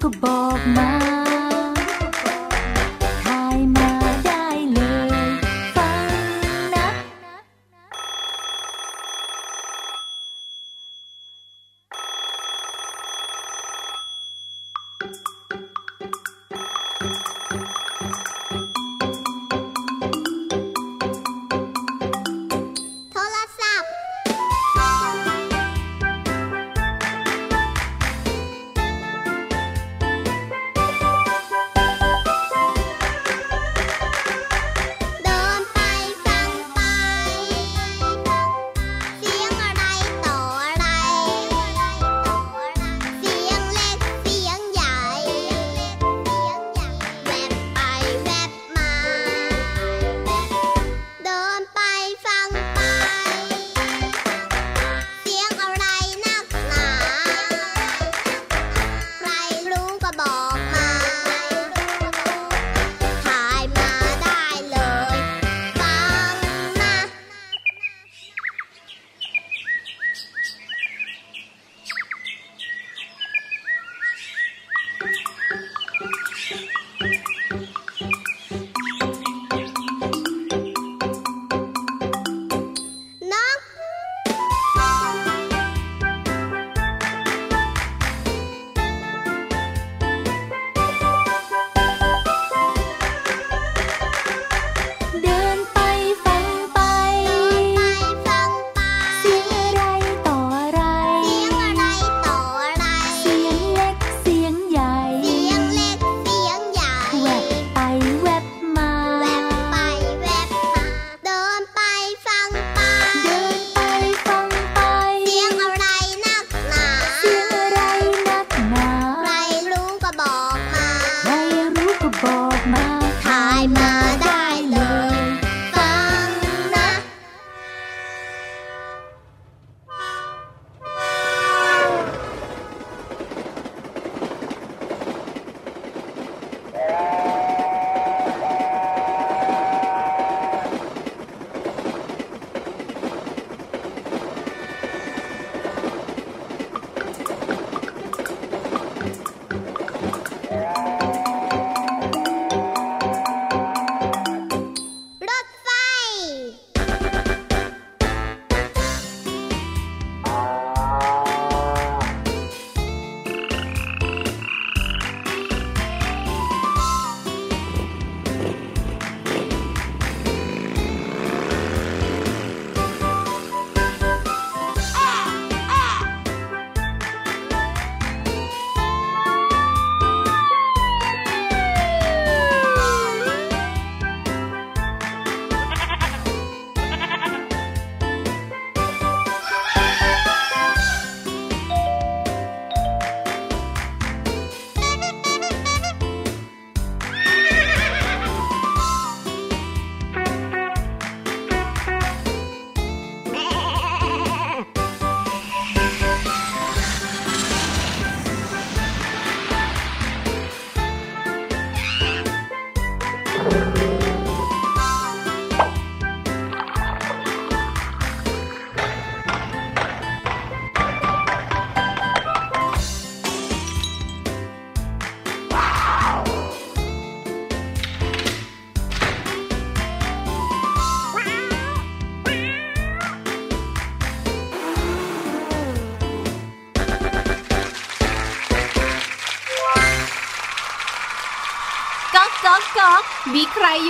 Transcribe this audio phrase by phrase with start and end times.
[0.00, 0.37] goodbye.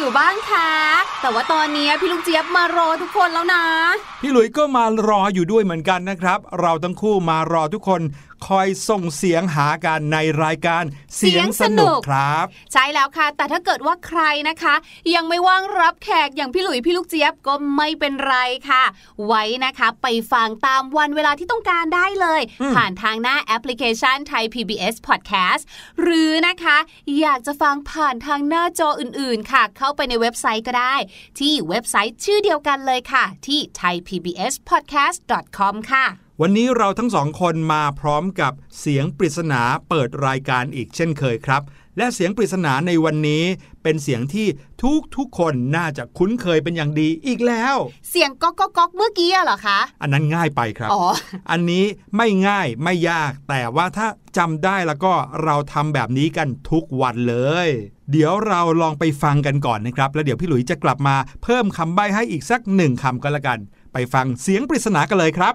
[0.08, 0.70] อยู่บ้างคะ
[1.20, 3.62] แต่ว่าตอนนี้พี่ลูกเจี๊ยบมารอทุกคนแล้วนะ
[4.22, 8.00] พี่หลุยก็มารออยู่ด้วยเหมือนกันนะครับ เราทั้งคู่มารอทุกคน
[8.48, 10.84] คอยส่งเสียงหากันในรายการ
[11.16, 14.74] เสียงสนุกครับ ใช่แล้วค่ะ แต่ถ้าเกิดว่าใครนะคะ
[15.14, 18.36] ยังไม่ว่างรับแขกอย่างพี่หลุยพี่ลูกเจี๊ยบก็ไม่เป็นไร
[18.68, 18.84] ค่ะ
[19.26, 25.62] ไว้นะคะไปฟังตามวันเวลาที่ต้องการได้เลยอืมผ่านทางหน้าแอปพลิเคชันไทย PBS Podcast
[26.02, 26.76] หรือนะคะ
[27.20, 30.94] อยากจะฟังผ่านทางหน้าจออื่นๆ ค่ะ เข้าไปในเว็บไซต์ก็ได้
[31.38, 41.62] ที่เว็บไซต์ชื่อเดียวกันเลยค่ะ ที่ thaipbspodcast.com ค่ะ วันนี้เราทั้งสองคนมาพร้อมกับเสียงปริศนาเปิดรายการอีกเช่นเคยครับ
[41.96, 43.44] และเสียงปริศนาในวันนี้
[43.82, 44.46] เป็นเสียงที่
[44.82, 47.76] ทุกทุกๆคนน่าจะคุ้นเคยเป็นอย่างดีอีกแล้ว
[48.10, 51.04] เสียงก๊อกก๊อกก๊อกเมื่อกี้อะเหรอคะ อันนั้นง่ายไปครับอ๋อ
[51.50, 51.84] อันนี้
[52.16, 54.06] ไม่ง่ายไม่ยาก แต่ว่าถ้า
[54.38, 55.12] จำได้แล้วก็
[55.44, 57.36] เราทำแบบนี้กันทุกวันเล
[57.66, 57.68] ย
[58.12, 63.58] เดี๋ยวเราลองไปฟังกันก่อนนะครับ แล้วเดี๋ยวพี่หลุยจะกลับมาเพิ่มคำใบ้ให้อีกสักหนึ่งคำก็แล้วกัน
[63.92, 65.52] ไปฟังเสียงปริศนากันเลยครั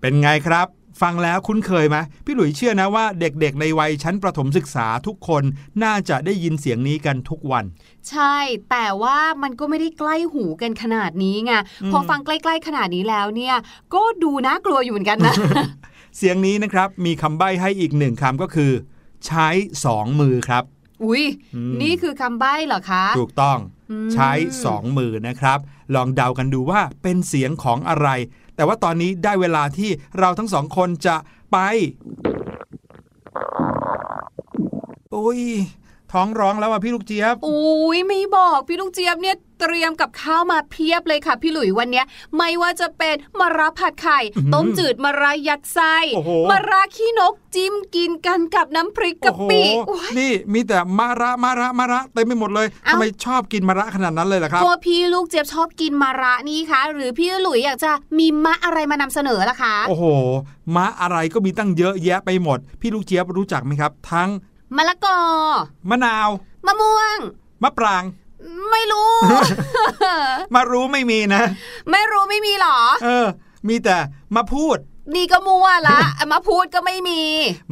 [0.00, 0.66] เป็นไงครับ
[1.02, 5.42] ฟังแล้วคุ้นเคยไหมพี่หลุยเชื่อนะว่าเด็กๆ ในวัยชั้นประถมศึกษาทุกคน
[5.82, 7.64] น่าจะได้ยินเสียงนี้กันทุกวัน
[8.10, 8.36] ใช่
[8.70, 11.52] แต่ว่ามันก็ไม่ได้ใกล้หูกันขนาดนี้ไง
[11.82, 13.56] อืมพอฟังใกล้ๆขนาดนี้แล้วเนี่ย
[13.94, 15.34] ก็ดูน่ากลัวอยู่เหมือนกันนะ
[16.16, 18.72] เสียงนี้นะครับมีคำใบ้ให้อีกหนึ่งคำก็คือ
[19.26, 19.48] ใช้
[19.84, 20.64] สองมือครับ
[21.04, 21.24] อุ้ย
[21.54, 23.58] อืมนี่คือคำใบ้เหรอคะ ถูกต้อง
[23.90, 24.30] อืมใช้
[24.64, 25.58] สองมือนะครับ
[25.94, 28.08] ลองเดากันดูว่าเป็นเสียงของอะไร
[28.60, 31.16] แต่ว่าตอนนี้ได้เวลาที่เราทั้งสองคนจะ
[31.52, 31.56] ไป
[35.10, 35.40] โอ้ย
[36.12, 60.04] ท้องร้องแล้วอะพี่ลูกเจี๊ยบ อุ้ยไม่บอกพี่ลูกเจี๊ยบเนี่ย เตรียมกับข้าวมาเพียบเลยค่ะ พี่หลุยวันเนี้ยไม่ว่าจะเป็นมะระผัดไข่อื้อหือต้มจืดมะระยัดไส้โอ้โหมะระขี้นกจิ้มกินกันกับน้ำพริกกะโอ้โหปิโอ้ยนี่มีแต่มาระมาระมาระเต็มไปหมดเลยเอ้าทำไมชอบกินมาระขนาดนั้นเลยล่ะครับตัวพี่ลูกเจี๊ยบชอบกินมะระนี่คะหรือพี่หลุยอยากจะมีมะอะไรมานำเสนอล่ะคะโอ้โห
[60.76, 64.30] มะอะไรก็มีตั้งเยอะแยะไปหมด พี่ลูกเจี๊ยบรู้จักไหมครับ ทั้ง
[64.76, 65.18] มะละกอ
[65.90, 66.28] มะนาว
[66.66, 67.18] มะม่วง
[67.62, 68.04] มะปราง
[68.70, 69.10] ไม่รู้
[70.54, 71.42] มารู้ไม่มีนะ
[71.90, 73.26] ไม่รู้ไม่มีหรอ เออ
[73.68, 73.96] มีแต่
[74.36, 74.76] มาพูด
[75.14, 76.00] นี่ก็มั่วละ
[76.32, 77.22] มาพูดก็ไม่มี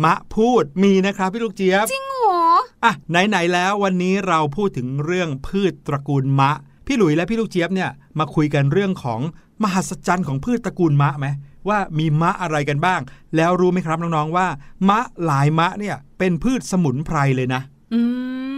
[0.05, 2.43] มะพูดมีนะครับพี่ลูกเจี๊ยบ จริงเหรอ
[2.85, 6.51] อะไหนๆแล้ววันนี้เราพูดถึงเรื่องพืชตระกูลมะ
[6.87, 9.21] พี่หลุยและพี่ลูกเจี๊ยบเนี่ยมาคุยกันเรื่องของ
[9.63, 11.27] มหัศจรรย์ของพืชตระกูลมะไหม
[11.69, 13.01] ว่ามีมะอะไรกันบ้าง
[13.37, 14.47] แล้วรู้ไหมครับน้องๆว่า
[14.89, 17.63] มะหลายมะเนี่ยเป็นพืชสมุนไพรเลยนะ
[17.95, 18.58] อืมอื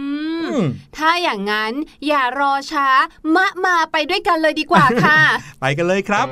[0.97, 1.73] ถ้าอย่างนั้น
[2.07, 2.87] อย่ารอช้า
[3.35, 5.19] มะมาไปด้วยกันเลยดีกว่าค่ะ
[5.61, 6.27] ไปกันเลยครับ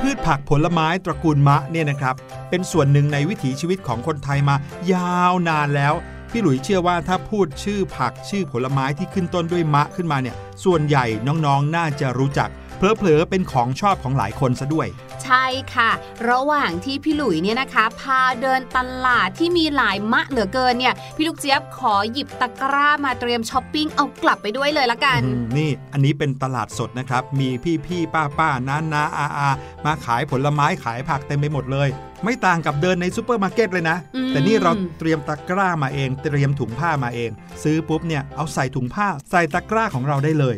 [0.00, 2.14] พืชผักผลไม้ตระกูลมะเนี่ยนะครับ
[2.50, 4.56] เป็นส่วนหนึ่งในวิถีชีวิตของคนไทยมา
[4.92, 5.94] ยาวนานแล้ว
[6.30, 14.88] พี่หลุยเชื่อว่าถ้าพูดชื่อผักชื่อผลไม้ที่ขึ้นต้นด้วยมะขึ้นมาเนี่ย ส่วนใหญ่น้องๆน่าจะรู้จัก เพลอๆเป็นของชอบของหลายคนซะด้วย
[15.24, 15.90] ใช่ค่ะ
[16.30, 29.48] ระหว่างที่พี่หลุยเนี่ยนะคะ พาเดินตลาดที่มีหลายมะเหลือเกินเนี่ย พี่ลูกเจี๊ยบขอหยิบตะกร้ามาเตรียมช้อปปิ้งเอากลับไปด้วยเลยละกันอืมนี่อันนี้เป็นตลาดสดนะครับ มีพี่พี่ป้าป้าน้าน้าอาอา
[29.84, 31.88] มาขายผลไม้ขายผักเต็มไปหมดเลย
[32.24, 37.30] ไม่ต่างกับเดินในซูเปอร์มาร์เก็ตเลยนะอืมแต่นี่เราเตรียมตะกร้ามาเอง เตรียมถุงผ้ามาเอง
[37.62, 40.56] ซื้อปุ๊บเนี่ยเอาใส่ถุงผ้าใส่ตะกร้าของเราได้เลย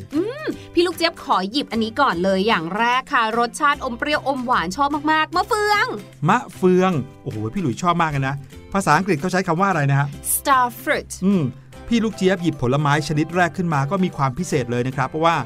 [0.81, 5.87] พี่ลูกเจี๊ยบขอหยิบอันนี้ก่อนเลยอย่างแรกค่ะ รสชาติอมเปรี้ยวอมหวานชอบมากๆ มะเฟือง
[6.29, 6.93] มะเฟือง
[7.23, 8.35] โอ้โห พี่หลุยชอบมากเลยนะ
[8.73, 11.43] ภาษาอังกฤษเขาใช้คำว่าอะไรนะฮะ star fruit อืม
[11.89, 15.37] พี่ลูกเจี๊ยบหยิบผลไม้ชนิดแรกขึ้นมาก็มีความพิเศษเลยนะครับเพราะว่า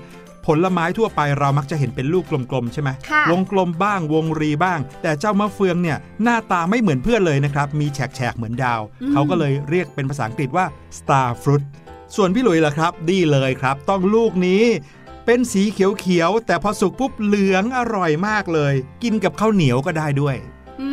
[0.47, 8.81] ผลไม้ทั่วไปเรามักจะเห็นเป็นลูกกลมๆใช่ไหมค่ะวงกลมบ้างวงรีบ้าง แต่เจ้ามะเฟืองเนี่ยหน้าตาไม่เหมือนเพื่อนเลยนะครับ มีแฉกๆเหมือนดาว
[9.13, 10.65] เขาก็เลยเรียกเป็นภาษาอังกฤษว่า
[10.99, 11.63] star fruit
[12.17, 14.65] ส่วนพี่หลุยล่ะครับ ดีเลยครับ ต้องลูกนี้
[15.27, 20.37] เป็นสีเขียวๆแต่พอสุกปุ๊บเหลืองอร่อยมากเลย กินกับข้าวเหนียวก็ได้ด้วย
[20.81, 20.89] อื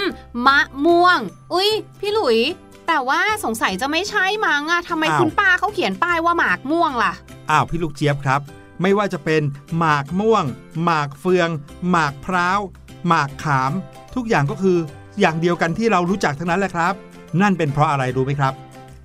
[0.00, 0.02] ม
[0.46, 1.18] มะม่วง
[1.52, 2.38] อุ้ยพี่หลุย
[2.86, 7.12] แต่ว่าสงสัยจะไม่ใช่มั้งอะทำไมอ้าวคุณป้าเขาเขียนป้ายว่าหมากม่วงล่ะ
[7.50, 8.40] อ้าวพี่ลูกเจี๊ยบครับ
[8.82, 9.42] ไม่ว่าจะเป็น
[9.78, 10.44] หมากม่วง
[10.84, 11.48] หมากเฟือง
[11.90, 12.60] หมากพร้าว
[13.08, 13.72] หมากขาม
[14.14, 14.78] ทุกอย่างก็คือ
[15.20, 16.94] อย่างเดียวกันที่เรารู้จักทั้งนั้นแหละครับ
[17.40, 18.52] นั่นเป็นเพราะอะไรรู้ไหมครับ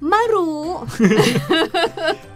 [0.10, 0.60] ไม่รู้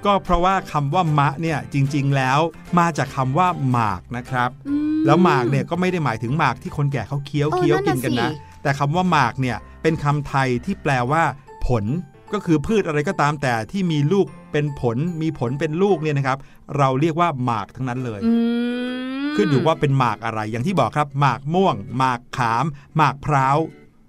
[0.05, 2.39] ก็เพราะว่าคำว่ามะเนี่ยจริง ๆ แล้ว
[2.79, 11.23] มาจากคำว่าหมากนะครับอืมแล้วหมากเนี่ยก็ไม่ได้หมายถึงหมากที่คนแก่เขาเคี้ยวเออเคี้ยวนั่นกินน่ะกันนะสิแต่คำว่าหมากเนี่ยเป็นคำไทยที่แปลว่า
[11.67, 11.83] ผล
[12.33, 16.37] ก็คือพืชอะไรก็ตามแต่ที่มีลูกเป็นผลมีผลเป็นลูกเนี่ยนะครับ
[16.77, 18.33] เราเรียกว่าหมากทั้งนั้นเลยอื
[19.23, 22.65] มขึ้นอยู่ว่าเป็นหมากอะไรอย่างที่บอกครับ หมากม่วง หมากขาม
[22.97, 23.57] หมากพร้าว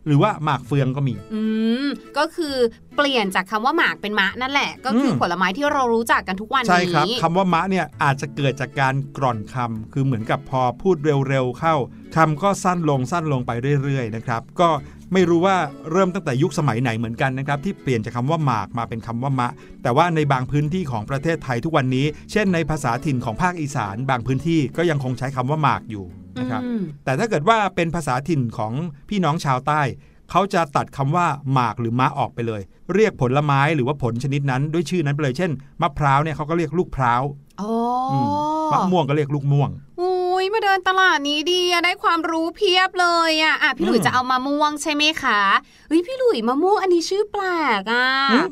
[0.06, 1.42] หรือว่าหมากเฟืองก็มี อื
[1.84, 1.86] ม
[2.18, 2.54] ก็คือ
[2.96, 10.96] เปลี่ยนจากคำว่าหมากเป็นมะนั่นแหละ ก็คืออมผลไม้ที่เรารู้จักกันทุกวันนี้ ใช่ครับคำว่ามะเนี่ยอาจจะเกิดจากการกร่อนคำคือเหมือนกับพอพูด
[11.28, 11.74] เร็วๆเข้า
[12.16, 13.50] คำก็สั้นลงสั้นลงไป
[13.82, 14.68] เรื่อยๆนะครับ ก็
[15.12, 15.56] ไม่รู้ว่า
[15.92, 19.48] เริ่มตั้งแต่ยุคสมัยไหนเหมือนกันนะครับ ที่เปลี่ยนจากคำว่าหมากมาเป็นคำว่ามะ
[19.82, 26.04] แต่ว่าในบางพื้นที่ของประเทศไทยทุกวันนี้ เช่นในภาษาถิ่นของภาคอีสาน บางพื้นที่ก็ยังคงใช้คำว่าหมากอยู่
[26.40, 28.72] นะครับอืมแต่ถ้าเกิดว่าเป็นภาษาถิ่นของ
[29.08, 29.82] พี่น้องชาวใต้
[30.30, 32.62] เขาจะตัดคำว่าหมากหรือมะออกไปเลย
[32.94, 35.50] เรียกผลไม้หรือว่าผลชนิดนั้นด้วยชื่อนั้นไปเลย เช่น
[35.82, 37.22] มะพร้าวเนี่ยเขาก็เรียกลูกพร้าว
[37.60, 37.72] อ๋อ
[38.12, 38.26] อืม
[38.72, 45.40] มะม่วงก็เรียกลูกม่วงอุ้ยมาเดินตลาดนี้ดีอะได้ความรู้เพียบเลยอะอะพี่หลุยอืมจะเอามะม่วงใช่ไหมคะ
[45.88, 47.44] เฮ้ยพี่หลุยมะม่วงอันนี้ชื่อแปล
[47.80, 48.48] กอะหืม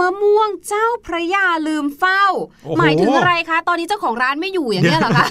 [0.00, 2.24] มะม่วงเจ้าพระยาลืมเฝ้า
[2.64, 5.30] โอ้โหหมายถึงอะไรคะ ตอนนี้เจ้าของร้านไม่อยู่อย่างเงี้ยเหรอคะก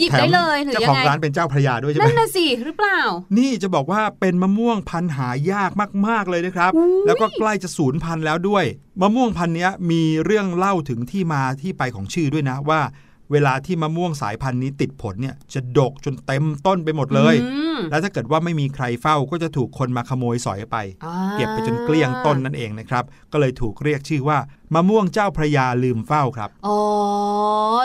[0.00, 3.00] หยิบแถมได้เลยหรือเจ้ายัของงไงร้านเป็นเจ้าพระยาด้วยใช่ไหมนั่นน่ะสิหรือเปล่า
[3.38, 5.70] นี่จะบอกว่าเป็นมะม่วงพันธุ์หายาก
[6.06, 8.64] มาก ๆ เลยนะครับอุ๊ยแล้วก็ใกล้จะสูญพันธุ์แล้วด้วย
[9.00, 12.80] มะม่วงพันธุ์เนี้ยมีเรื่องเล่าถึงที่มาที่ไปของชื่อด้วยนะว่า
[13.32, 24.38] เวลาที่มะม่วงสายพันธุ์นี้ติดผลเนี่ยจะดกจนเต็มต้นไปหมดเลยอืมแล้วถ้าเกิดว่าไม่มีใครเฝ้าก็จะถูกคนมาขโมยสอยไปอ่าเก็บไปจนเกลี้ยงต้นนั่นเองนะครับ ก็เลยถูกเรียกชื่อว่า
[24.74, 26.80] มะม่วงเจ้าพระยาลืมเฝ้าครับ อ๋อ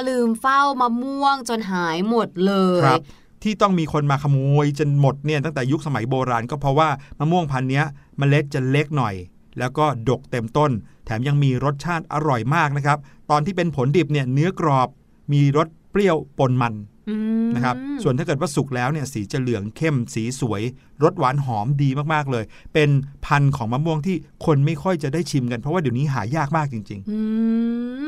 [0.09, 3.01] ลืมเฝ้ามะม่วงจนหายหมดเลยครับ
[3.43, 7.85] ที่ต้องมีคนมาขโมยจนหมดเนี่ยตั้งแต่ยุคสมัยโบราณก็เพราะว่ามะม่วงพันธุ์เนี้ย
[8.17, 9.15] เมล็ดจะเล็กหน่อย
[9.59, 10.71] แล้วก็ดกเต็มต้น
[11.05, 12.97] แถมยังมีรสชาติอร่อยมากนะครับ
[13.31, 14.89] ตอนที่เป็นผลดิบเนี่ยเนื้อกรอบ
[15.33, 16.73] มีรสเปรี้ยวปนมัน
[17.09, 20.61] อืมนะครับ ส่วนถ้าเกิดว่าสุกแล้วเนี่ยสีจะเหลืองเข้มสีสวย
[21.03, 22.43] รสหวานหอมดีมากๆเลย
[22.73, 22.89] เป็น
[23.25, 27.19] พันธุ์ของมะม่วงที่คนไม่ค่อยจะได้ชิมกันเพราะว่าเดี๋ยวนี้หายากมากจริงอื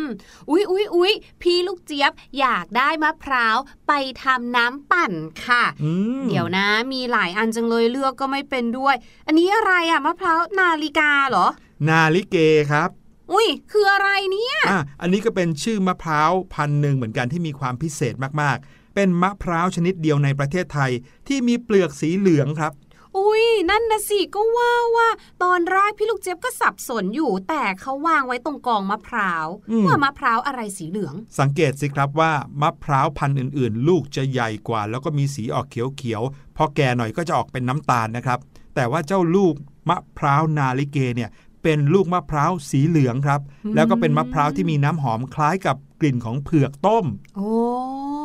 [0.05, 0.07] ม
[0.49, 5.13] อุ๊ยอุ๊ยอุ๊ยพี่ลูกเจี๊ยบอยากได้มะพร้าวไปทำน้ำปั่น
[5.45, 8.95] ค่ะๆอืม เดี๋ยวนะมีหลายอันจังเลยเลือกก็ไม่เป็นด้วย
[9.27, 11.47] อันนี้อะไรอะมะพร้าวนาฬิกาเหรอ
[11.87, 12.37] นาลิเก
[12.71, 12.89] ครับ
[13.33, 20.91] อุ้ยคืออะไรเนี่ยอะอันนี้ก็เป็นชื่อมะพร้าวพันธุ์หนึ่งเหมือนกันที่มีความพิเศษมากๆ เป็นมะพร้าวชนิดเดียวในประเทศไทย
[21.27, 22.73] ที่มีเปลือกสีเหลืองครับ
[23.17, 25.09] อุ้ยนั่นนะสิก็ว่าว่า
[25.43, 38.39] ตอนแรกพี่ลูกเจี๊ยบก็สับสนอยู่ แต่เขาวางไว้ตรงกองมะพร้าวอืมว่ามะพร้าวอะไรสีเหลือง สังเกตสิครับว่ามะพร้าวพันธุ์อื่น ๆ ลูกจะใหญ่กว่า แล้วก็มีสีออกเขียวๆพอแก่หน่อยก็จะออกเป็นน้ำตาลนะครับ
[38.75, 39.53] แต่ว่าเจ้าลูก
[39.89, 41.29] มะพร้าวนาลิเกเนี่ย
[41.63, 47.49] เป็นลูกมะพร้าวสีเหลืองครับอืมแล้วก็เป็นมะพร้าวที่มีน้ำหอมคล้ายกับกลิ่นของเผือกต้มโอ้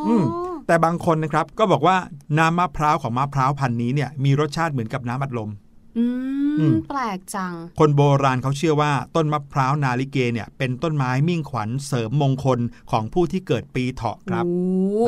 [0.07, 0.23] อืม
[0.67, 1.97] แต่บางคนนะครับก็บอกว่า
[2.37, 5.49] น้ำมะพร้าวของมะพร้าวพันธุ์นี้เนี่ยมีรสชาติเหมือนกับน้ำอัดลม
[5.97, 6.05] อื
[6.59, 12.59] อืมมแปลกจัง คนโบราณเขาเชื่อว่าต้นมะพร้าวนาลิเกเนี่ย เป็นต้นไม้มิ่งขวัญเสริมมงคล
[12.91, 14.57] ของผู้ที่เกิดปีเถาะครับโอ้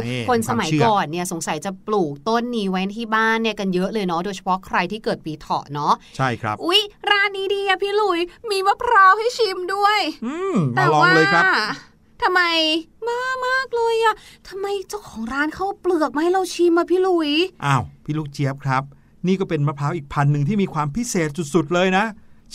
[0.07, 8.19] นี่คนสมัยความเชื่อก่อนเนี่ยสงสัยจะปลูกต้นนี้ไว้ที่บ้านเนี่ยกันเยอะเลยเนาะโดยเฉพาะใครที่เกิดปีเถาะเนาะใช่ครับ อุ๊ย ร้านนี้ดีอะพี่หลุย
[8.49, 11.45] มีมะพร้าวให้ชิมด้วย อืมแต่มาลองว่าเลยครับ
[12.23, 12.41] ทำไม
[13.07, 14.15] มามากเลยอะ
[14.47, 17.31] ทำไมเจ้าของร้านเขาเอาเปลือกมาให้เราชิมอะพี่หลุย
[17.65, 18.83] อ้าวพี่ลูกเจี๊ยบครับ
[19.27, 22.05] นี่ก็เป็นมะพร้าวอีกพันธุ์หนึ่งที่มีความพิเศษสุดๆเลยนะ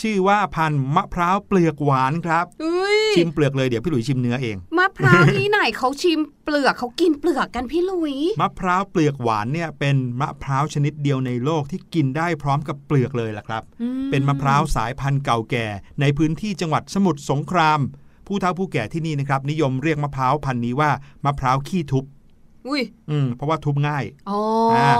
[0.00, 15.66] ชื่อว่าพันธุ์มะพร้าวเปลือกหวานครับอุ้ยชิมเปลือกเลยเดี๋ยวพี่หลุยชิมเนื้อเองมะพร้าวที่ไหนเขาชิมเปลือกเขากินเปลือกกันพี่หลุยมะพร้าวเปลือกหวานเนี่ยเป็นมะพร้าวชนิดเดียวในโลกที่กินได้พร้อมกับเปลือกเลยล่ะครับอืมเป็นมะพร้าวสายพันธุ์เก่าแก่
[16.00, 17.80] ในพื้นที่จังหวัดสมุทรสงคราม
[18.26, 20.90] ผู้เฒ่าผู้แก่ที่นี่นะครับนิยมเรียกมะพร้าวพันธุ์นี้ว่า
[21.24, 22.04] มะพร้าวขี้ทุบ
[22.68, 24.40] อุ้ยอืมเพราะว่าทุบง่ายอ๋อ
[24.74, 24.90] อา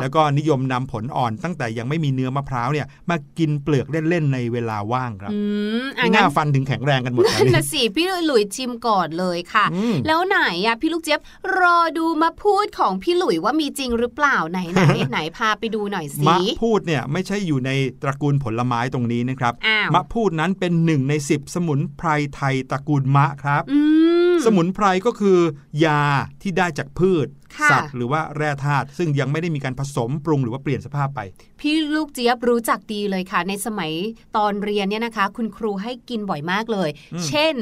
[0.00, 5.38] แล้วก็นิยมนำผลอ่อนตั้งแต่ยังไม่มีเนื้อมะพร้าวเนี่ย มากินเปลือกเล่น ๆ ในเวลาว่างครับอื
[5.82, 11.20] มอะที่หงั้น้านฟันถึงแข็งแรงกันหมดแล้วนั่นนี่นะสิพี่หลุยชิมก่อนเลยค่ะอืมแล้วไหนอะพี่ลูกเจี๊ยบ
[11.58, 17.70] รอดูมาพูดของพี่หลุยว่ามีจริงหรือเปล่าไหนไหนไหนพาไปดูหน่อยสิมะพูดเนี่ยไม่ใช่อยู่ใน
[18.02, 23.80] ตระกูลผลไม้ตรงนี้นะครับอ้าวมะพูดนั้นเป็นหนึ่งในสิบสมุนไพรไทยตระกูลมะครับ อื
[24.12, 24.13] ม
[24.46, 25.38] สมุนไพรก็คือ
[25.84, 26.02] ยา
[26.42, 31.20] ที่ได้จากพืชค่ะสัตว์หรือว่าแร่ธาตุซึ่งยังไม่ได้มีการผสมปรุงหรือว่าเปลี่ยนสภาพไป
[31.60, 33.92] พี่ลูกเจี๊ยบรู้จักดีเลยค่ะ ในสมัย
[34.36, 37.54] ตอนเรียนเนี่ยนะคะ คุณครูให้กินบ่อยมากเลยอืมเช่น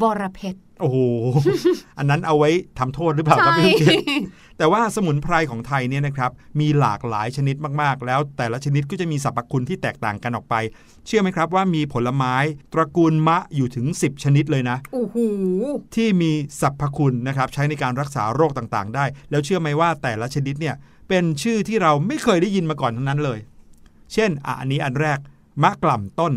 [0.00, 0.98] บอระเพ็ด โอ้โห
[1.98, 4.02] อันนั้นเอาไว้ทำโทษหรือเปล่าครับใช่พี่ลูกเจี๊ยบ
[4.58, 10.54] แต่ว่าสมุนไพรของไทยเนี่ยนะครับ มีหลากหลายชนิดมากๆ แล้วแต่ละชนิดก็จะมีสรรพคุณที่แตกต่างกันออกไป
[11.06, 12.34] เชื่อไหมครับว่ามีผลไม้
[12.72, 15.16] ตระกูลมะอยู่ถึง 10 ชนิดเลยนะโอ้โห
[15.94, 20.74] ที่มีสรรพคุณนะครับใช้ในการรักษาโรคต่างๆ ได้ แล้วเชื่อไหมว่าแต่ละชนิดเนี่ย
[21.08, 23.38] เป็นชื่อที่เราไม่เคยได้ยินมาก่อนทั้งนั้นเลย
[24.12, 25.18] เช่นอะอันนี้อันแรก
[25.62, 26.34] มะกล่ำต้น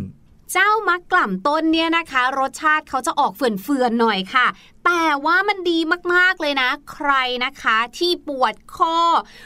[0.52, 4.48] เจ้ามักกล่ำต้นเนี่ยนะคะ รสชาติเขาจะออกเฟื่อนๆหน่อยค่ะ
[4.86, 5.80] แต่ว่ามันดี
[6.14, 7.12] มากๆเลยนะ ใคร
[7.46, 8.98] นะคะที่ปวดข้อ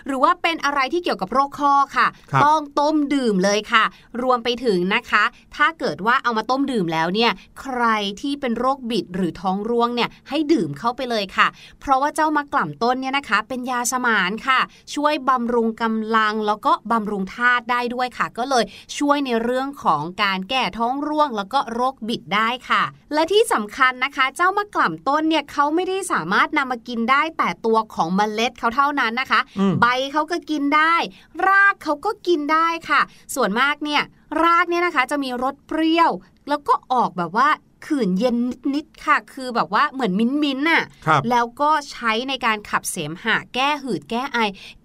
[0.05, 3.83] หรือว่าเป็นอะไรที่เกี่ยวกับโรคข้อค่ะครับต้องต้มดื่มเลยค่ะ
[4.21, 5.23] รวมไปถึงนะคะ
[5.55, 7.31] ถ้าเกิดว่าเอามาต้มดื่มแล้วเนี่ย
[7.61, 7.83] ใคร
[8.21, 11.47] ที่เป็นโรคบิดหรือท้องร่วงเนี่ยให้ดื่มเข้าไปเลยค่ะ
[11.79, 14.59] เพราะว่าเจ้ามะกล่ำต้นเนี่ยนะคะ เป็นยาสมานค่ะ
[14.95, 18.63] ช่วยบำรุงกำลังแล้วก็บำรุงธาตุได้ด้วยค่ะ ก็เลย
[18.97, 30.93] ช่วยในเรื่องของการแก้ท้องร่วง แล้วก็โรคบิดได้ค่ะ และที่สำคัญนะคะ เจ้ามะกล่ำต้นเนี่ยเขาไม่ได้สามารถนำมากินได้แต่ตัวของเมล็ดเขาเท่านั้นนะคะอืมใบเขาก็กินได้
[31.47, 33.01] รากเขาก็กินได้ค่ะ
[33.35, 34.01] ส่วนมากเนี่ย
[34.43, 36.11] รากเนี่ยนะคะจะมีรสเปรี้ยว
[36.49, 37.49] แล้วก็ออกแบบว่า
[37.87, 38.35] ขื่นเย็น
[38.75, 44.39] นิดๆค่ะ คือแบบว่าเหมือนมิ้นมิ้นท์น่ะครับแล้วก็ใช้ในการขับเสมหะ แก้หืดแก้ไอ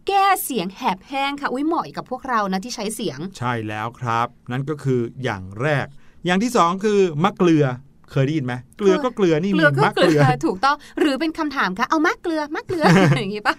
[0.09, 5.87] แก้เสียงแหบแห้งค่ะ อุ้ยเหมาะกับพวกเรานะที่ใช้เสียง ใช่แล้วครับ นั่นก็คืออย่างแรก
[6.25, 7.67] อย่างที่สองคือมะเกลือ
[8.15, 12.85] เคยได้ยินไหมเกลือก็เกลือนี่เกมีลือก็มะเกเกลืลืออถูกต้องหรือเป็นคำถามคะเอามะเกลือมะเกลือ
[13.21, 13.55] อย่างงี้ปะ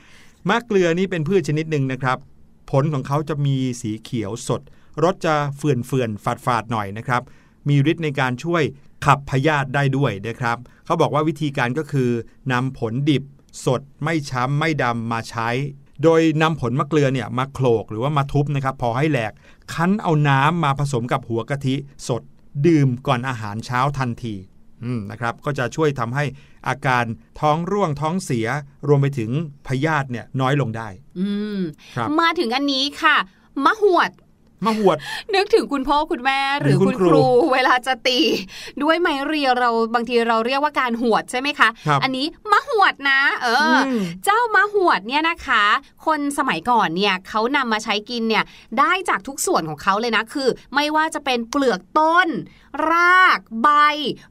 [0.50, 2.18] มะเกลือนี่เป็นพืชชนิดหนึ่งนะครับ
[2.72, 4.62] ผลของเขาจะมีสีเขียวสด
[5.04, 7.22] รสจะเฟื่อนเฟื่อนฝาดฝาดๆหน่อยนะครับ
[7.70, 8.64] มีฤทธิ์ในการช่วย
[9.06, 12.10] ขับพยาธิได้ด้วยนะครับ เขาบอกว่าวิธีการก็คือ
[12.52, 13.24] นำผลดิบ
[13.66, 15.50] สดไม่ช้ำไม่ดำมาใช้
[16.04, 19.34] โดยนำผลมะเกลือเนี่ยมาโขลกหรือว่ามาทุบนะครับ พอให้แหลก
[19.74, 21.76] คั้นเอาน้ำมาผสมกับหัวกะทิ
[22.08, 22.22] สด
[22.68, 24.36] ดื่มก่อนอาหารเช้าทันที
[24.84, 26.24] อืมนะครับก็จะช่วยทำให้
[26.68, 27.06] อาการ
[27.40, 28.48] ท้องร่วงท้องเสีย
[28.88, 29.32] รวมไปถึง
[29.68, 30.88] พยาธิเนี่ยน้อยลงได้
[31.20, 31.62] อืม
[31.96, 33.16] ครับมาถึงอันนี้ค่ะ
[33.66, 34.12] มะหวด
[34.68, 34.98] มะหวด
[35.36, 38.20] นึกถึงคุณพ่อคุณแม่หรือหรือคุคุณณคครูรู เวลาจะตี
[38.82, 45.64] ด้วยไม้เรียวเราบางทีเราเรียกว่าการหวดใช่ไหมคะครับอันนี้มะหวดนะ เอออมเจ้ามะหวดเนี่ยนะคะ
[46.06, 48.44] คนสมัยก่อนเนี่ยเขานำมาใช้กินเนี่ย
[48.80, 52.28] ได้จากทุกส่วนของเขาเลยนะคือ ไม่ว่าจะเป็นเปลือกต้น
[52.92, 53.70] รากใบ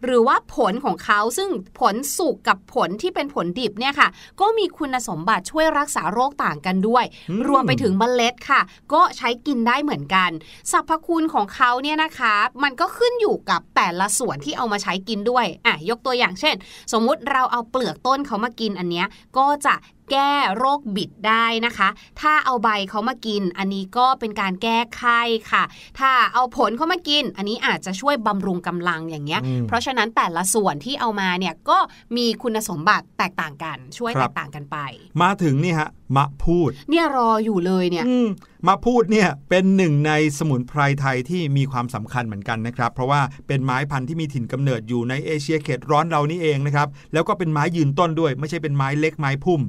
[0.05, 4.09] หรือว่าผลของเขาซึ่งผลสุกกับผลที่เป็นผลดิบเนี่ยค่ะ
[4.41, 8.61] ก็มีคุณสมบัติช่วยรักษาโรคต่างกันด้วยอืมรวมไปถึงเมล็ดค่ะ
[8.93, 10.31] ก็ใช้กินได้เหมือนกัน
[10.73, 16.55] สรรพคุณของเขาเนี่ยนะคะ มันก็ขึ้นอยู่กับแต่ละส่วนที่เอามาใช้กินด้วยอะยกตัวอย่างเช่น
[16.93, 19.75] สมมุติเราเอาเปลือกต้นเขามากินอันเนี้ยก็จะ
[20.11, 21.89] แก้โรคบิดได้นะคะ
[22.21, 25.63] ถ้าเอาใบเขามากิน อันนี้ก็เป็นการแก้ไข้ค่ะ
[25.99, 31.79] ถ้าเอาผลเขามากิน อันนี้อาจจะช่วยบำรุงกำลังอย่างเงี้ยอืมเพราะฉะนั้นแต่ละส่วนที่เอามาเนี่ยก็
[32.17, 34.77] มีคุณสมบัติแตกต่างกัน ช่วยครัแตบกต่างกันไป
[35.23, 38.29] มาถึงนี่ฮะมะพูด เนี่ยรออยู่เลยเนี่ยอืม
[38.69, 49.63] มาพูดเนี่ยเป็นหนึ่งในสมุนไพรไทยที่มีความสำคัญเหมือนกันนะครับ เพราะว่าเป็นไม้พันธุ์ที่มีถิ่นกำเนิดอยู่ในเอเชียเขตร้อนเรานี่เองนะครับ แล้วก็เป็นไม้ยืนต้นด้วย ไม่ใช่เป็นไม้เล็กไม้พุ่ม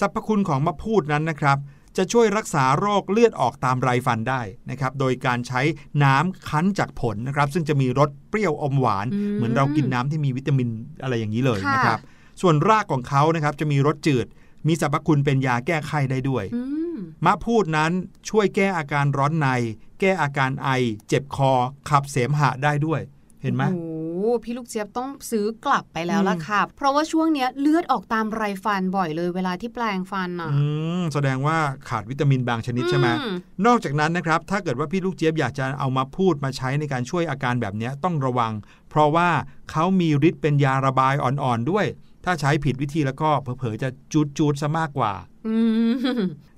[0.00, 1.58] สรรพคุณของมะพูดนั้นนะครับ
[1.96, 5.60] จะช่วยรักษาโรคเลือดออกตามไรฟันได้นะครับ โดยการใช้
[6.04, 10.68] น้ำคั้นจากผลนะครับ ซึ่งจะมีรสเปรี้ยวอมหวานอืมเหมือนเรากินน้ำที่มีวิตามิน
[11.02, 12.00] อะไรอย่างนี้เลยค่ะนะครับ
[12.40, 14.26] ส่วนรากของเขานะครับจะมีรสจืด
[14.68, 16.62] มีสรรพคุณเป็นยาแก้ไข้ได้ด้วยอื
[16.94, 17.92] มมะพูดนั้น
[18.28, 19.48] ช่วยแก้อาการร้อนใน
[20.00, 20.68] แก้อาการไอ
[21.08, 21.52] เจ็บคอ
[21.88, 23.00] ขับเสมหะได้ด้วย
[23.42, 23.97] เห็นไหมโอ้โห
[24.44, 30.62] พี่ลูกเจี๊ยบต้องซื้อกลับไปแล้วล่ะอืมค่ะ เพราะว่าช่วงเนี้ยเลือดออกตามไรฟันบ่อยเลยเวลาที่แปลงฟันอะอื
[31.00, 33.34] มแสดงว่าขาดวิตามินบางชนิดใช่ไหมอืม
[33.66, 38.52] นอกจากนั้นนะครับถ้าเกิดว่าพี่ลูกเจี๊ยบอยากจะเอามาพูดมาใช้ในการช่วยอาการแบบเนี้ยต้องระวัง
[38.90, 39.28] เพราะว่า
[39.70, 41.86] เขามีฤทธิ์เป็นยาระบายอ่อนๆด้วย
[42.24, 45.37] ถ้าใช้ผิดวิธีแล้วก็เผลอๆจะจูดจูดๆซะมากกว่าอืม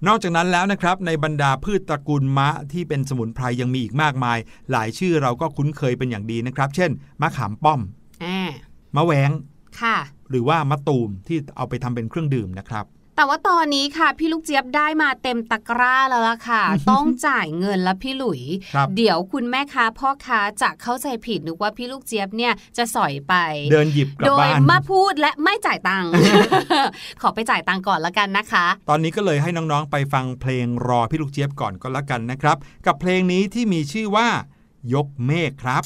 [0.07, 4.39] นอกจากนั้นแล้วนะครับ ในบรรดาพืชตระกูลมะที่เป็นสมุนไพรยังมีอีกมากมาย
[4.71, 6.91] หลายชื่อเราก็คุ้นเคยเป็นอย่างดีนะครับ เช่น
[7.21, 7.81] มะขามป้อม
[8.25, 8.39] อ่า
[8.97, 9.31] มะแหวง
[9.81, 9.97] ค่ะ
[10.31, 12.87] หรือว่ามะตูมที่เอาไปทำเป็นเครื่องดื่มนะครับ
[13.21, 18.43] แต่ว่าตอนนี้ค่ะ พี่ลูกเจี๊ยบได้มาเต็มตะกร้าแล้วล่ะค่ะ ต้องจ่ายเงินแล้วพี่หลุย
[18.75, 23.35] ครับเดี๋ยวคุณแม่ค้าพ่อค้าจะเข้าใจผิดนึกว่าพี่ลูกเจี๊ยบเนี่ยจะสอยไป
[23.73, 26.11] เดินหยิบกลับโดยบ้านมาพูดและไม่จ่ายตังค์
[27.23, 32.57] ขอไปจ่ายตังค์ก่อนละกันนะคะ ตอนนี้ก็เลยให้น้องๆไปฟังเพลงรอพี่ลูกเจี๊ยบก่อนก็แล้วกันนะครับ
[32.87, 34.29] กับเพลงนี้ที่มีชื่อว่า
[34.95, 35.85] ยกเมฆครับ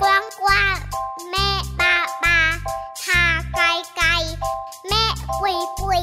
[0.00, 0.76] กว้างกว้าง
[1.30, 1.48] แม่
[1.80, 2.38] ปาปา
[3.04, 3.64] ทาไกล
[3.96, 4.08] ไกล
[4.88, 5.04] แม่
[5.40, 6.02] ปุยปุย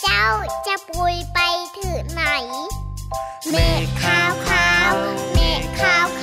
[0.00, 0.24] เจ้า
[0.66, 1.38] จะปุยไป
[1.76, 2.22] ถือไหน
[3.50, 4.92] เมฆขาวขาว
[5.34, 6.19] เมฆขาว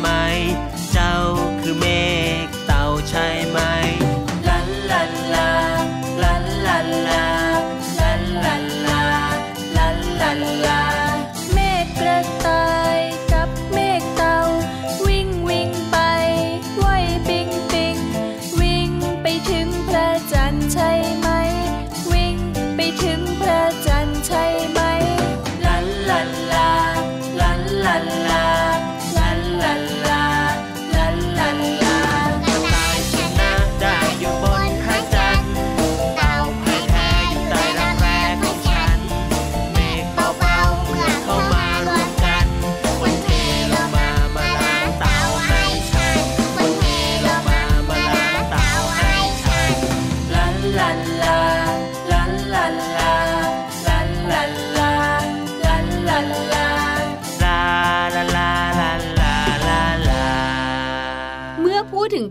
[0.00, 0.08] ไหม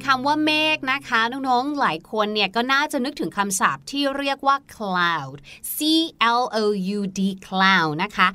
[0.05, 5.35] คำว่าเมฆนะคะ น้องๆ หลายคนเนี่ยก็น่าจะนึกถึงคำศัพท์ที่เรียกว่า cloud
[5.75, 5.79] c
[6.39, 6.65] l o
[6.97, 8.27] u d cloud นะคะ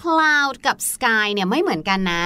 [0.00, 2.24] cloud กับ sky เนี่ยไม่เหมือนกันนะ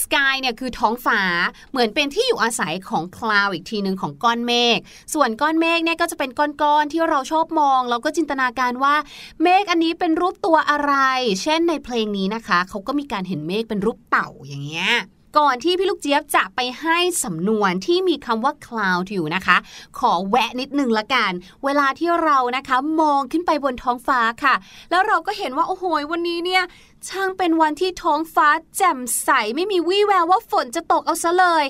[0.00, 1.22] sky เนี่ยคือท้องฟ้า
[1.70, 4.78] เหมือนเป็นที่อยู่อาศัยของ cloud อีกทีหนึ่งของก้อนเมฆ
[5.14, 8.94] ส่วนก้อนเมฆเนี่ยก็จะเป็นก้อนๆที่เราชอบมองแล้วก็จินตนาการว่า
[9.42, 10.94] เมฆอันนี้เป็นรูปตัวอะไร
[11.42, 14.92] เช่นในเพลงนี้นะคะ เขาก็มีการเห็นเมฆเป็นรูปเต่าอย่างเงี้ย
[15.38, 19.56] ก่อนที่พี่ลูกเจี๊ยบจะไปให้สำนวนที่มีคำว่า cloud อยู่นะคะ
[19.98, 21.32] ขอแวะนิดนึงละกัน
[21.64, 24.54] เวลาที่เรานะคะมองขึ้นไปบนท้องฟ้าค่ะ
[24.90, 26.62] แล้วเราก็เห็นว่าโอ้โหวันนี้เนี่ย
[27.08, 31.64] ช่างเป็นวันที่ท้องฟ้าแจ่มใสไม่มีวี่แววว่าฝนจะตกเอาซะเลย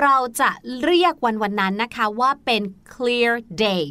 [0.00, 0.50] เราจะ
[0.84, 2.62] เรียกวันวันนั้นนะคะว่าเป็น
[2.94, 3.32] clear
[3.64, 3.84] day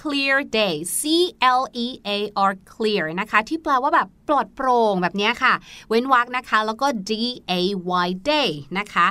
[0.00, 1.00] clear day C
[1.60, 2.10] L E A
[2.50, 5.54] R clear นะคะ ที่แปลว่าแบบปลอดโปร่งแบบนี้ค่ะ
[5.88, 7.12] เว้นวรรคนะคะ แล้วก็ D
[7.50, 7.52] A
[8.06, 9.06] Y day นะคะ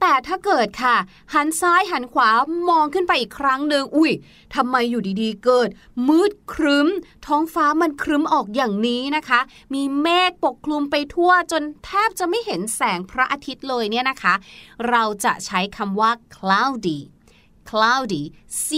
[0.00, 0.96] แต่ถ้าเกิดค่ะ
[1.34, 2.30] หันซ้ายหันขวา
[2.68, 4.12] มองขึ้นไปอีกครั้งหนึ่งอุ้ย
[4.54, 5.68] ทำไมอยู่ดีๆ เกิด
[6.08, 6.88] มืดครึ้ม
[7.26, 9.40] ท้องฟ้ามันครึ้มออกอย่างนี้นะคะ
[9.74, 14.34] มีเมฆปกคลุมไปทั่วจนแทบจะไม่เห็นแสงพระอาทิตย์เลยเนี่ยนะคะ
[14.90, 16.98] เราจะใช้คำว่า cloudy
[17.70, 18.24] cloudy
[18.64, 18.68] C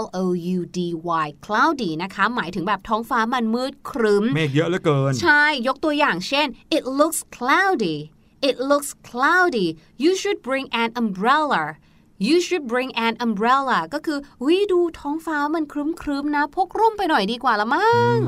[0.00, 0.24] L O
[0.56, 0.78] U D
[1.24, 7.98] Y cloudy นะคะ หมายถึงแบบท้องฟ้ามันมืดครึ้ม เมฆเยอะเหลือเกิน ใช่ ยกตัวอย่างเช่น it looks cloudy
[8.48, 9.68] it looks cloudy
[10.02, 11.64] you should bring an umbrella
[12.28, 18.18] you should bring an umbrella ก็คือวิดูท้องฟ้ามันครึ้มๆนะ พกร่มไปหน่อยดีกว่าละมั้ง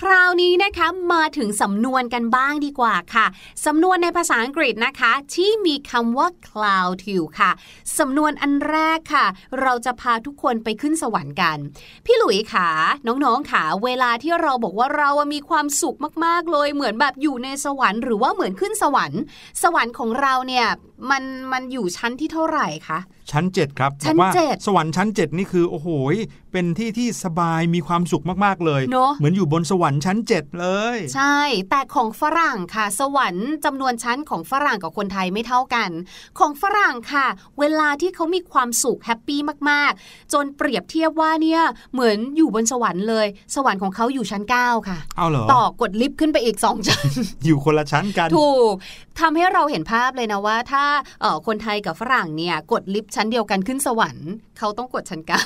[0.00, 3.26] คราวนี้นะคะมาถึงสำนวนกันบ้างดีกว่าค่ะ
[3.66, 7.50] สำนวนในภาษาอังกฤษนะคะ ที่มีคำว่า cloud อยู่ค่ะ
[7.98, 9.26] สำนวนอันแรกค่ะ
[9.60, 11.58] เราจะพาทุกคนไปขึ้นสวรรค์กัน
[12.06, 12.68] พี่หลุยขา
[13.06, 19.20] น้องๆขาเวลาที่เราบอกว่าเราอะมีความสุขมากๆเลย เหมือนแบบอยู่ในสวรรค์หรือว่าเหมือนขึ้นสวรรค์
[19.62, 20.66] สวรรค์ของเราเนี่ย
[21.10, 22.98] มันมันอยู่ชั้นที่เท่าไหร่คะ
[23.30, 26.14] ชั้น 7 ครับชั้นบอกว่าเจ็ดสวรรค์ชั้น 7 นี่คือโอ้โหย
[26.52, 31.38] เป็นที่ที่สบายมีความสุขมากๆเลยเนอะเหมือนอยู่บนสวรรค์ชั้น 7 เลย ใช่
[31.70, 35.90] แต่ของฝรั่งค่ะ สวรรค์จำนวนชั้นของฝรั่งกับคนไทยไม่เท่ากัน
[36.38, 37.26] ของฝรั่งค่ะ
[37.60, 47.06] เวลาที่เขามีความสุข happy มากๆ จนเปรียบเทียบว่าเนี่ยเหมือนอยู่บนสวรรค์เลย สวรรค์ของเขาอยู่ชั้น 9 ค่ะเอาเหรอต่อกดลิฟต์ขึ้นไปอีก 2 ชั้น
[47.44, 48.74] อยู่คนละชั้นกัน ถูก
[49.20, 50.84] ทำให้เราเห็นภาพเลยนะว่า ถ้า
[51.20, 55.42] เอ่อคนไทยกับฝรั่งเนี่ยกดลิฟต์ชั้นเดียวกันขึ้นสวรรค์เขาต้องกดชั้นเก้า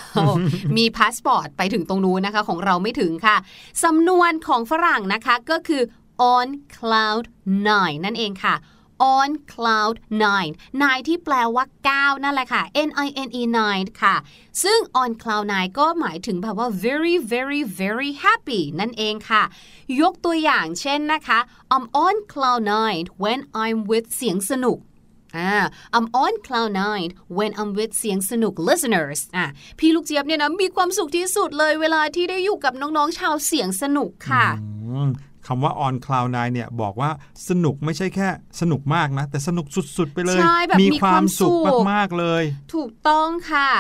[0.77, 3.37] มีพาสปอร์ตไปถึงตรงนู้นนะคะ ของเราไม่ถึงค่ะ
[3.85, 5.83] สำนวนของฝรั่งนะคะก็คือ
[6.35, 7.25] on cloud
[7.69, 8.55] nine นั่นเองค่ะ
[9.17, 14.15] on cloud nine nine ที่แปลว่า 9 นั่นแหละค่ะ n i n e nine ค่ะ
[14.63, 19.43] ซึ่ง on cloud nine ก็หมายถึงแบบว่า very very very happy นั่นเองค่ะ
[20.01, 21.39] ยกตัวอย่างเช่นนะคะ
[21.75, 24.79] I'm on cloud nine when I'm with เสียงสนุก
[25.37, 25.53] อ่า
[25.97, 29.47] I'm on cloud nine when I'm with เสียงสนุก listeners อะ
[29.79, 35.09] พี่ลูกเจี๊ยบเนี่ยนะมีความสุขที่สุดเลยเวลาที่ได้อยู่กับน้องๆชาวเสียงสนุกค่ะอืม
[35.47, 37.11] คำว่า on cloud nine เนี่ยบอกว่า
[37.49, 38.29] สนุกไม่ใช่แค่
[38.61, 41.53] สนุกมากนะ แต่สนุกสุด ๆ ไปเลยใช่แบบมีความสุข
[41.93, 42.43] มากๆเลย
[42.75, 43.71] ถูกต้องค่ะ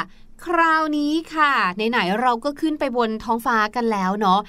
[0.46, 1.52] คราวนี้ค่ะ
[1.90, 4.40] ไหนๆเราก็ขึ้นไปบนท้องฟ้ากันแล้วเนาะ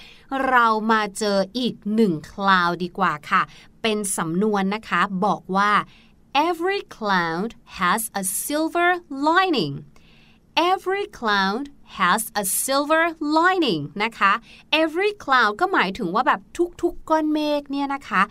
[0.49, 3.41] เรามาเจออีกหนึ่งคลาวดีกว่าค่ะ
[3.81, 5.71] เป็นสำนวนนะคะ บอกว่า
[6.33, 9.85] every cloud has a silver lining
[10.55, 14.33] every cloud has a silver lining นะคะ
[14.81, 16.39] every cloud ก็หมายถึงว่าแบบ
[16.81, 18.21] ทุกๆก้อนเมฆเนี่ยนะคะ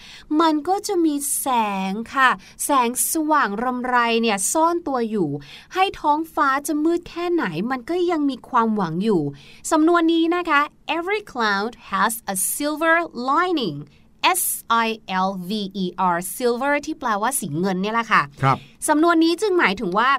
[0.41, 1.49] มันก็จะมีแส
[1.91, 2.31] งค่ะ
[2.65, 5.31] แสงสว่างรำไรเนี่ยซ่อนตัวอยู่
[5.75, 9.23] ให้ท้องฟ้าจะมืดแค่ไหนมันก็ยังมีความหวังอยู่
[9.71, 10.61] สำนวนนี้นะคะ
[10.97, 12.97] every cloud has a silver
[13.31, 13.79] lining
[14.41, 14.43] S
[14.87, 14.89] I
[15.27, 15.51] L V
[15.83, 18.57] E R silver ที่แปลว่าสีเงินเนี่ยแหละค่ะครับ
[18.89, 20.11] สำนวนนี้จึงหมายถึงว่า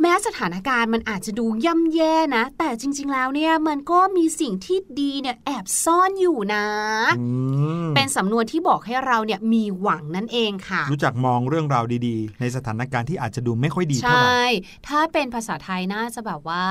[0.00, 6.66] แม้สถานการณ์มันอาจจะดูย่ำแย่นะ แต่จริง ๆ แล้วเนี่ยมันก็มีสิ่งที่ดีเนี่ยแอบซ่อนอยู่นะ
[7.18, 7.26] อื
[7.86, 14.48] มเป็นสำนวนที่บอกให้เราเนี่ยมีหวังนั่นเองค่ะ รู้จักมองเรื่องราวดีๆ ในสถานการณ์ที่อาจจะดูไม่ค่อยดีใชเท่าไหร่่
[14.88, 16.62] ถ้าเป็นภาษาไทยน่าจะแบบว่า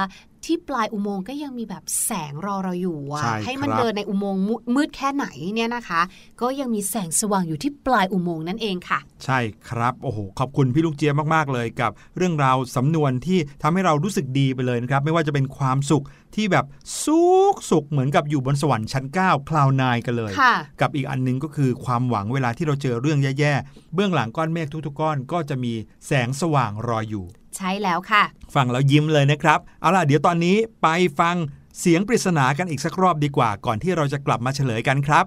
[0.45, 6.01] ที่ปลายอุโมงค์ก็ยังมีแบบแสงรอเราอยู่อะใช่ให้มันครับ เดินในอุโมงค์มืดมืดแค่ไหนเนี่ยนะคะ
[6.41, 16.03] ก็ยังมีแสงสว่างอยู่ที่ปลายอุโมงค์นั่นเองค่ะ ใช่ครับโอ้โหขอบคุณพี่ลูกเจี๊ยบมากๆเลยกับ เรื่องราวสำนวนที่ทำให้เรารู้สึกดีไปเลยนะครับ ไม่ว่าจะเป็นความสุข
[16.36, 16.65] ที่แบบ
[17.04, 25.74] สุขสุขเหมือนกับอยู่บนสวรรค์ชั้น 9 คลาวนายกันเลยค่ะกับอีกอันหนึงก็คือความหวังเวลาที่เราเจอเรื่องแย่ๆ เบื้องหลังก้อนเมฆทุกๆก้อนก็จะมี
[26.06, 27.26] แสงสว่างรออยู่
[27.58, 28.24] ใช่แล้วค่ะ
[28.56, 30.88] ฟังแล้วยิ้มเลยนะครับ เอาล่ะเดี๋ยวตอนนี้ไป
[31.19, 31.36] ฟัง
[31.80, 35.26] เสียงปริศนากันอีกสักรอบดีกว่า ก่อนที่เราจะกลับมาเฉลยกันครับ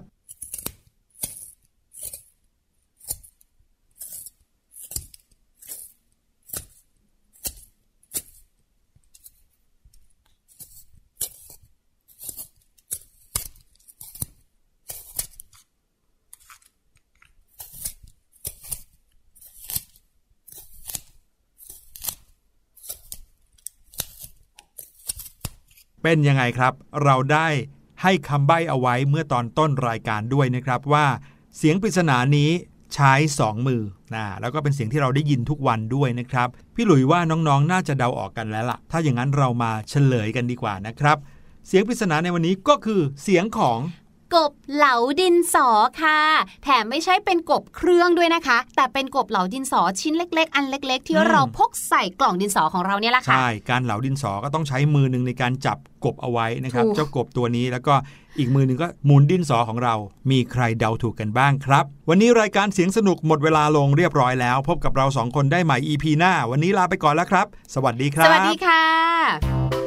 [26.09, 27.47] เป็นยังไงครับ เราได้
[28.03, 31.05] ให้คำใบ้เอาไว้เมื่อตอนต้นรายการด้วยนะครับว่า
[31.57, 32.49] เสียงปริศนานี้
[32.93, 33.81] ใช้สองมือ
[34.15, 41.17] นะแล้วก็เป็นเสียงที่เราได้ยินทุกวันด้วยนะครับ พี่หลุยว่าน้องๆน่าจะเดาออกกันแล้วล่ะ ถ้าอย่างนั้นเรามาเฉลยกันดีกว่านะครับ
[41.67, 43.79] เสียงปริศนาในวันนี้ก็คือเสียงของ
[44.35, 45.69] กบเหลาดินสอ
[46.01, 46.19] ค่ะ
[46.63, 57.93] แถมไม่ใช่เป็นกบเครื่องด้วยนะคะ แต่เป็นกบเหลาดินสอชิ้นเล็ก ๆ อันเล็ก ๆ ที่อืมเราพกใส่กล่องดินสอของเราเนี่ยแหละค่ะใช่การเหลาดินสอก็ต้องใช้มือหนึ่งในการจับกบเอาไว้นะครับถูกเจ้ากบตัวนี้แล้วก็
[58.37, 59.95] อีกมือหนึ่งก็หมุนดินสอของเรา
[60.31, 69.86] มีใครเดาถูกกันบ้างครับ วันนี้รายการเสียงสนุกหมดเวลาลงเรียบร้อยแล้ว พบกับเราสองคนได้ใหม่ EP หน้า วันนี้ลาไปก่อนแล้วครับ สวัสดีครับ สวัสดีค่ะ